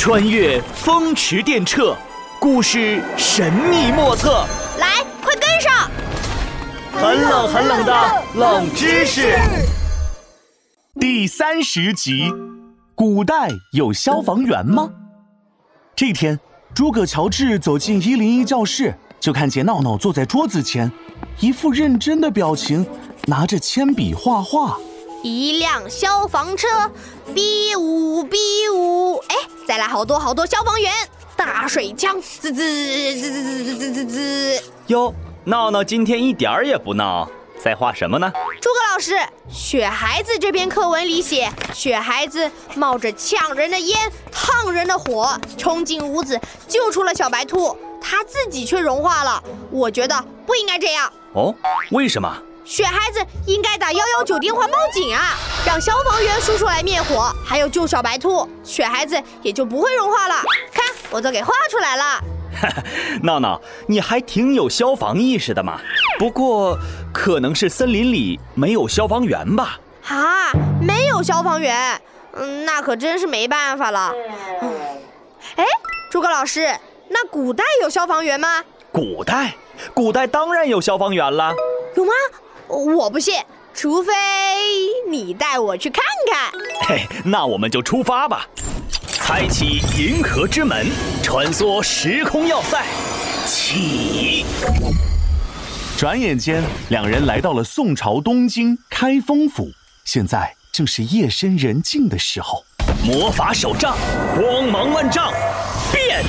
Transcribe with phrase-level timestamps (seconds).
[0.00, 1.94] 穿越风驰电掣，
[2.38, 4.46] 故事神秘莫测。
[4.78, 5.90] 来，快跟上！
[6.90, 9.38] 很冷很冷的冷知识。
[10.98, 12.32] 第三十集：
[12.94, 14.90] 古代有消防员吗？
[15.94, 16.40] 这天，
[16.74, 20.90] 诸葛乔治走进一零一教室，就看见闹闹坐在桌子前，
[21.40, 22.86] 一副认真的表情，
[23.26, 24.78] 拿着铅笔画画。
[25.22, 26.66] 一辆消防车
[27.34, 28.38] ，B 五 B
[28.74, 29.36] 五，哎，
[29.70, 30.92] 再来好多好多消防员，
[31.36, 34.62] 大水枪，滋滋滋滋滋滋滋滋。
[34.88, 37.30] 哟，闹闹今天一点儿也不闹，
[37.62, 38.32] 在画什么呢？
[38.60, 39.16] 诸葛老师，
[39.48, 43.96] 雪孩子这篇课文里写，雪孩子冒着呛人的烟、
[44.32, 49.40] 烫人的火，冲进屋子救出了小白兔，他自己却融化了。
[49.70, 51.08] 我觉得不应该这样。
[51.34, 51.54] 哦，
[51.92, 52.42] 为什么？
[52.64, 55.34] 雪孩子应该打幺幺九电话报警啊，
[55.66, 60.42] 让消防员叔叔来灭火，还有救小白兔，雪孩子也就不会融化了。
[60.72, 62.20] 看，我都给画出来了。
[63.22, 65.80] 闹闹，你还挺有消防意识的嘛。
[66.18, 66.78] 不过，
[67.12, 69.80] 可能是森林里没有消防员吧？
[70.06, 72.00] 啊，没有消防员，
[72.34, 74.12] 嗯，那可真是没办法了。
[75.56, 75.64] 哎，
[76.10, 76.68] 诸葛老师，
[77.08, 78.62] 那古代有消防员吗？
[78.92, 79.54] 古代，
[79.94, 81.52] 古代当然有消防员了。
[81.96, 82.12] 有吗？
[82.70, 83.34] 我不信，
[83.74, 84.12] 除非
[85.10, 86.52] 你带我去看看。
[86.88, 88.46] 嘿，那我们就出发吧，
[89.18, 90.86] 开启银河之门，
[91.22, 92.84] 穿梭时空要塞，
[93.44, 94.44] 起！
[95.98, 99.68] 转眼间，两人来到了宋朝东京开封府。
[100.04, 102.64] 现在正是夜深人静的时候，
[103.04, 103.96] 魔法手杖，
[104.36, 105.32] 光芒万丈，
[105.92, 106.24] 变！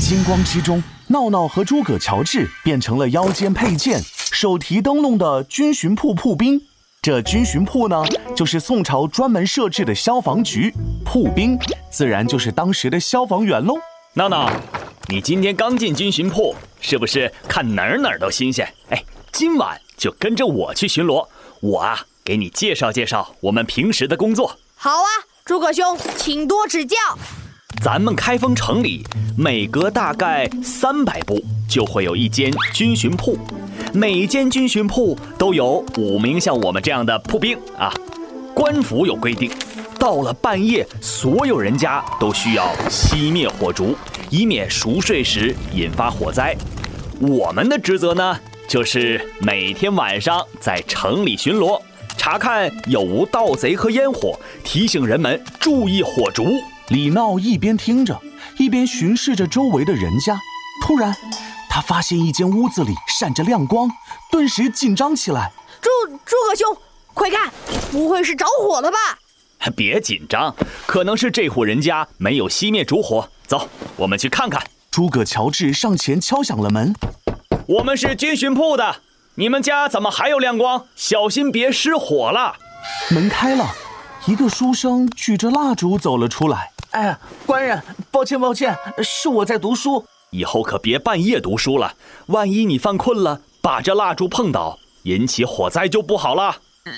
[0.00, 4.00] 金光之中，闹闹和诸葛乔治变成了腰间佩剑。
[4.32, 6.58] 手提灯笼的军巡铺铺兵，
[7.02, 8.02] 这军巡铺呢，
[8.34, 10.72] 就是宋朝专门设置的消防局。
[11.04, 11.56] 铺兵
[11.90, 13.74] 自然就是当时的消防员喽。
[14.14, 14.50] 闹闹，
[15.08, 18.66] 你今天刚进军巡铺，是不是看哪儿哪儿都新鲜？
[18.88, 21.28] 哎，今晚就跟着我去巡逻，
[21.60, 24.56] 我啊给你介绍介绍我们平时的工作。
[24.74, 25.08] 好啊，
[25.44, 26.96] 诸葛兄，请多指教。
[27.82, 29.04] 咱们开封城里，
[29.36, 33.36] 每隔大概三百步就会有一间军巡铺。
[33.94, 37.92] 每间军巡铺都有五名像我们这样的铺兵啊。
[38.54, 39.50] 官府有规定，
[39.98, 43.94] 到了半夜，所有人家都需要熄灭火烛，
[44.30, 46.56] 以免熟睡时引发火灾。
[47.20, 51.78] 我们的职责呢，就是每天晚上在城里巡逻，
[52.16, 56.46] 查看有无盗贼和烟火，提醒人们注意火烛。
[56.88, 58.18] 李闹一边听着，
[58.58, 60.38] 一边巡视着周围的人家，
[60.86, 61.14] 突然。
[61.74, 63.90] 他发现一间屋子里闪着亮光，
[64.30, 65.50] 顿时紧张起来。
[65.80, 65.88] 诸
[66.26, 66.76] 诸葛兄，
[67.14, 67.50] 快看，
[67.90, 68.98] 不会是着火了吧？
[69.74, 73.26] 别紧张，可能是这户人家没有熄灭烛火。
[73.46, 73.66] 走，
[73.96, 74.62] 我们去看看。
[74.90, 76.94] 诸葛乔治上前敲响了门。
[77.66, 78.96] 我们是军巡铺的，
[79.36, 80.84] 你们家怎么还有亮光？
[80.94, 82.54] 小心别失火了。
[83.08, 83.66] 门开了，
[84.26, 86.70] 一个书生举着蜡烛走了出来。
[86.90, 87.16] 哎，
[87.46, 90.04] 官人，抱歉抱歉，是我在读书。
[90.32, 91.94] 以后可别半夜读书了，
[92.26, 96.56] 万一你犯困了，把这蜡烛碰倒，引起火灾就不好了。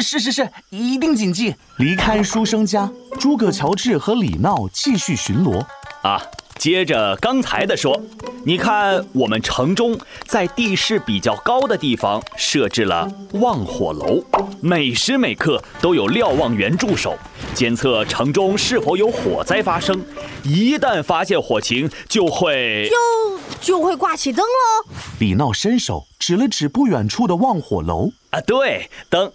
[0.00, 1.54] 是是是，一定谨记。
[1.78, 5.60] 离开书生家，诸葛乔治和李闹继续巡逻。
[6.02, 6.22] 啊。
[6.58, 8.00] 接着刚才的说，
[8.44, 9.96] 你看我们城中
[10.26, 14.24] 在地势比较高的地方设置了望火楼，
[14.60, 17.16] 每时每刻都有瞭望员驻守，
[17.54, 20.02] 监测城中是否有火灾发生。
[20.42, 24.90] 一旦发现火情，就会就就会挂起灯喽。
[25.20, 29.32] 李闹伸手指了指不远处的望火楼，啊，对，灯，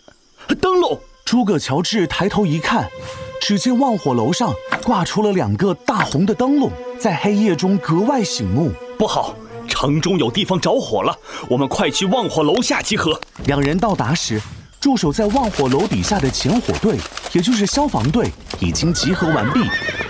[0.60, 1.00] 灯笼。
[1.24, 2.90] 诸葛乔治抬头一看。
[3.40, 6.72] 只见望火楼上挂出了两个大红的灯笼，
[7.02, 8.72] 在黑夜中格外醒目。
[8.96, 9.34] 不好，
[9.68, 11.18] 城中有地方着火了，
[11.50, 13.20] 我们快去望火楼下集合。
[13.46, 14.40] 两人到达时，
[14.80, 16.98] 驻守在望火楼底下的前火队，
[17.32, 19.62] 也就是消防队，已经集合完毕，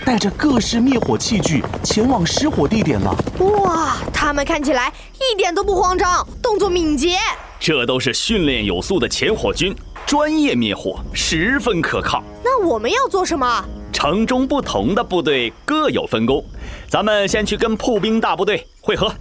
[0.03, 3.15] 带着各式灭火器具前往失火地点了。
[3.39, 7.15] 哇，他们看起来一点都不慌张，动作敏捷。
[7.57, 9.74] 这都是训练有素的前火军。
[10.06, 12.21] 专业灭火，十分可靠。
[12.44, 13.63] 那我们要做什么？
[14.01, 16.44] 城中不同的部队各有分工，
[16.88, 19.13] 咱们先去跟步兵大部队会合。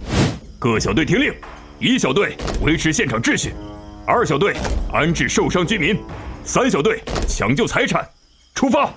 [0.57, 1.31] 各小队听令：
[1.77, 3.53] 一小队维持现场秩序，
[4.07, 4.55] 二小队
[4.91, 5.95] 安置受伤居民，
[6.43, 8.03] 三小队抢救财产。
[8.55, 8.91] 出发！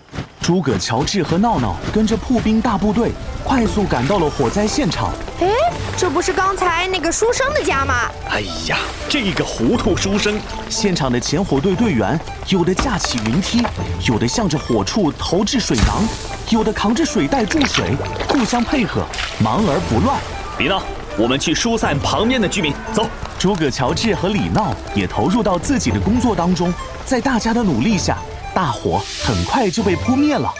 [0.44, 3.12] 诸葛乔治和闹闹跟着步兵大部队
[3.43, 5.11] 快速赶到了火灾现场。
[5.41, 5.49] 哎，
[5.96, 8.11] 这不是刚才那个书生的家吗？
[8.29, 8.76] 哎呀，
[9.08, 10.38] 这个糊涂书生！
[10.69, 13.62] 现场的前火队队员有的架起云梯，
[14.06, 16.06] 有的向着火处投掷水囊，
[16.50, 17.96] 有的扛着水袋注水，
[18.29, 19.02] 互相配合，
[19.38, 20.20] 忙而不乱。
[20.58, 20.82] 李闹，
[21.17, 23.06] 我们去疏散旁边的居民，走。
[23.38, 26.70] 诸葛乔治和李闹也投入到自己的工作当中，
[27.06, 28.19] 在大家的努力下。
[28.54, 30.54] 大火很快就被扑灭了。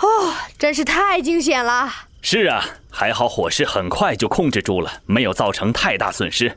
[0.00, 1.92] 哦，真是太惊险了！
[2.22, 6.56] 是啊，还好火势很快就控制住了，没有造成太大损失。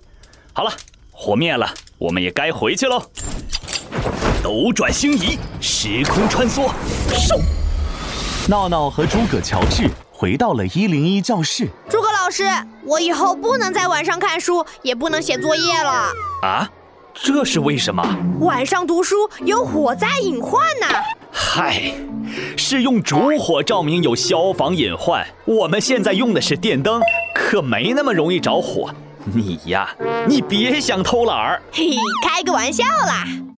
[0.54, 0.72] 好了，
[1.12, 3.02] 火灭了，我们也该回去喽。
[4.44, 6.72] 斗转星移，时空穿梭，
[7.10, 7.42] 嗖！
[8.48, 11.68] 闹闹和诸葛乔治回到了一零一教室。
[11.90, 12.48] 诸葛老师，
[12.84, 16.12] 我以后不能在晚上看书，也不能写作业了。
[16.44, 16.70] 啊？
[17.14, 18.04] 这是为什么？
[18.40, 20.88] 晚上读书有火灾隐患呢。
[21.32, 21.94] 嗨，
[22.58, 25.26] 是用烛火照明有消防隐患。
[25.46, 27.02] 我们现在用的是电灯，
[27.34, 28.90] 可没那么容易着火。
[29.34, 29.96] 你呀，
[30.28, 31.62] 你别想偷懒儿。
[31.72, 31.92] 嘿，
[32.28, 33.26] 开个玩笑啦。